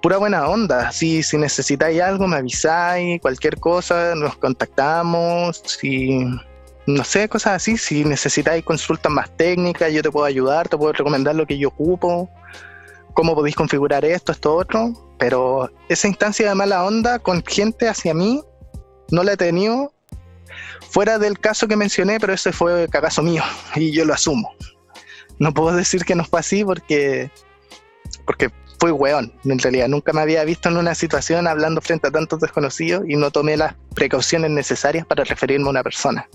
[0.00, 0.90] pura buena onda.
[0.92, 5.62] Si, si necesitáis algo, me avisáis, cualquier cosa, nos contactamos.
[5.66, 6.24] Si,
[6.86, 7.76] no sé, cosas así.
[7.76, 11.68] Si necesitáis consultas más técnicas, yo te puedo ayudar, te puedo recomendar lo que yo
[11.68, 12.30] ocupo,
[13.18, 14.92] cómo podéis configurar esto, esto, otro.
[15.18, 18.44] Pero esa instancia de mala onda con gente hacia mí
[19.10, 19.92] no la he tenido
[20.88, 23.42] fuera del caso que mencioné, pero ese fue cagazo mío
[23.74, 24.54] y yo lo asumo.
[25.40, 27.32] No puedo decir que no fue así porque,
[28.24, 29.32] porque fui weón.
[29.44, 33.16] En realidad nunca me había visto en una situación hablando frente a tantos desconocidos y
[33.16, 36.28] no tomé las precauciones necesarias para referirme a una persona.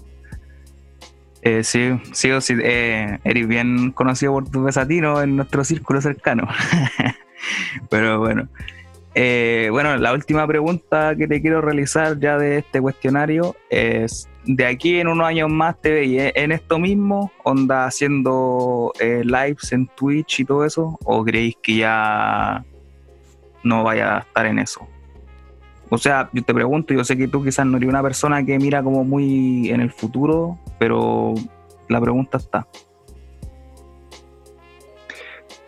[1.45, 6.47] Eh, sí, sí, sí eh, eres bien conocido por tu desatino en nuestro círculo cercano.
[7.89, 8.47] Pero bueno,
[9.15, 14.65] eh, bueno, la última pregunta que te quiero realizar ya de este cuestionario es, de
[14.65, 19.87] aquí en unos años más te veis en esto mismo, onda haciendo eh, lives en
[19.87, 22.65] Twitch y todo eso, o creéis que ya
[23.63, 24.87] no vaya a estar en eso?
[25.93, 28.57] O sea, yo te pregunto, yo sé que tú quizás no eres una persona que
[28.57, 31.35] mira como muy en el futuro, pero
[31.87, 32.67] la pregunta está.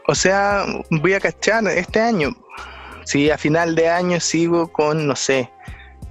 [0.08, 2.36] O sea, voy a cachar este año
[3.04, 5.52] si a final de año sigo con, no sé,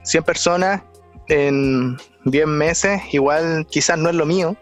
[0.05, 0.83] 100 personas
[1.27, 4.57] en 10 meses, igual quizás no es lo mío.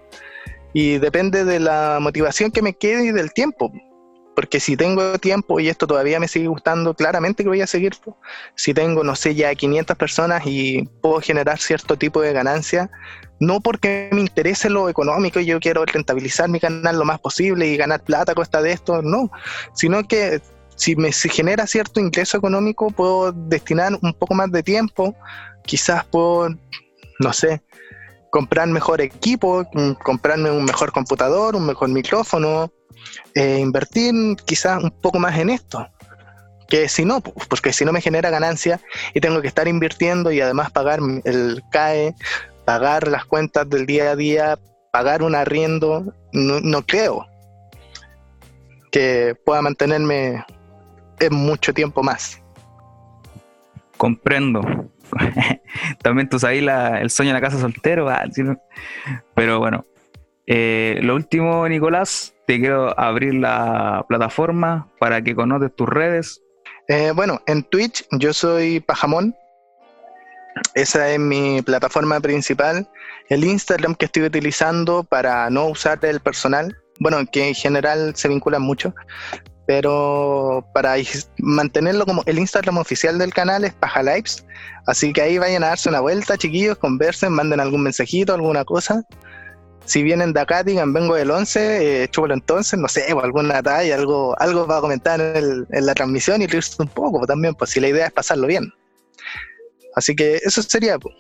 [0.73, 3.71] Y depende de la motivación que me quede y del tiempo.
[4.35, 7.93] Porque si tengo tiempo y esto todavía me sigue gustando, claramente que voy a seguir.
[8.55, 12.91] Si tengo, no sé, ya 500 personas y puedo generar cierto tipo de ganancia,
[13.41, 17.67] no porque me interese lo económico y yo quiero rentabilizar mi canal lo más posible
[17.67, 19.31] y ganar plata a costa de esto, no,
[19.75, 20.41] sino que
[20.77, 25.15] si me genera cierto ingreso económico, puedo destinar un poco más de tiempo,
[25.65, 26.51] quizás puedo,
[27.19, 27.63] no sé,
[28.31, 32.73] comprar mejor equipo, mm, comprarme un mejor computador, un mejor micrófono,
[33.35, 35.89] eh, invertir quizás un poco más en esto.
[36.69, 38.81] Que si no, porque si no me genera ganancia
[39.13, 42.15] y tengo que estar invirtiendo y además pagar el CAE,
[42.65, 44.59] pagar las cuentas del día a día,
[44.91, 47.27] pagar un arriendo, no, no creo
[48.91, 50.45] que pueda mantenerme
[51.19, 52.41] es mucho tiempo más.
[53.97, 54.61] Comprendo.
[56.03, 56.63] También tú sabes
[57.01, 58.09] el sueño de la casa soltero.
[59.35, 59.85] Pero bueno,
[60.47, 66.43] eh, lo último, Nicolás, te quiero abrir la plataforma para que conozcas tus redes.
[66.89, 69.35] Eh, bueno, en Twitch yo soy Pajamón.
[70.75, 72.89] Esa es mi plataforma principal.
[73.29, 78.29] El Instagram que estoy utilizando para no usar el personal, bueno, que en general se
[78.29, 78.95] vinculan mucho,
[79.67, 80.97] pero para
[81.39, 84.45] mantenerlo como el Instagram oficial del canal es Paja Lives.
[84.87, 89.05] Así que ahí vayan a darse una vuelta, chiquillos, conversen, manden algún mensajito, alguna cosa.
[89.85, 93.95] Si vienen de acá, digan, vengo del 11, eh, entonces, no sé, o alguna talla,
[93.95, 97.81] algo, algo para comentar en, la transmisión y reírse un poco pues, también, pues si
[97.81, 98.73] la idea es pasarlo bien.
[99.95, 100.99] Así que eso sería.
[100.99, 101.15] Pues.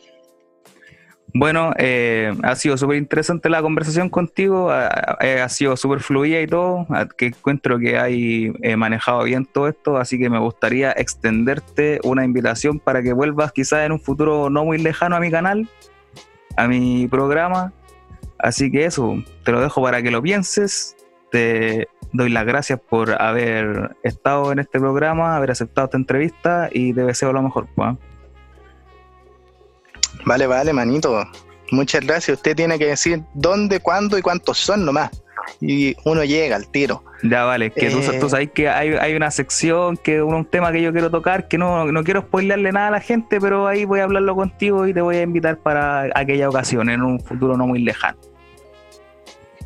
[1.34, 6.86] Bueno, eh, ha sido súper interesante la conversación contigo, ha, sido súper fluida y todo,
[7.16, 12.24] que encuentro que hay eh, manejado bien todo esto, así que me gustaría extenderte una
[12.24, 15.66] invitación para que vuelvas quizás en un futuro no muy lejano a mi canal,
[16.58, 17.72] a mi programa,
[18.42, 20.96] así que eso, te lo dejo para que lo pienses,
[21.30, 26.92] te doy las gracias por haber estado en este programa, haber aceptado esta entrevista y
[26.92, 27.66] te deseo lo mejor.
[27.74, 27.96] Pues.
[30.24, 31.26] Vale, vale, manito.
[31.70, 32.36] Muchas gracias.
[32.36, 35.10] Usted tiene que decir dónde, cuándo y cuántos son nomás.
[35.60, 37.02] Y uno llega al tiro.
[37.22, 40.82] Ya vale, que tú, tú, eh, sabes que hay, una sección, que un, tema que
[40.82, 44.00] yo quiero tocar, que no, no quiero spoilearle nada a la gente, pero ahí voy
[44.00, 47.66] a hablarlo contigo y te voy a invitar para aquella ocasión, en un futuro no
[47.66, 48.18] muy lejano.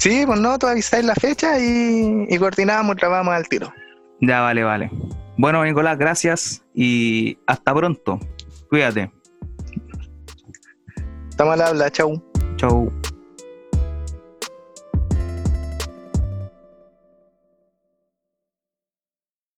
[0.06, 3.72] Sí, pues no, tú avisáis la fecha y, y coordinamos, trabajamos al tiro.
[4.20, 4.88] Ya vale, vale.
[5.36, 8.20] Bueno, Nicolás, gracias y hasta pronto.
[8.70, 9.10] Cuídate.
[11.28, 12.22] Estamos al habla, chau.
[12.54, 12.88] Chau.